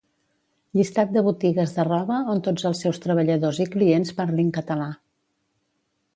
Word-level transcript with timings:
Llistat 0.77 1.11
de 1.17 1.21
botigues 1.27 1.75
de 1.75 1.85
roba 1.89 2.17
on 2.33 2.41
tots 2.47 2.65
els 2.71 2.81
seus 2.87 3.01
treballadors 3.07 3.61
i 3.67 3.69
clients 3.77 4.17
parlin 4.23 4.51
català 4.59 4.91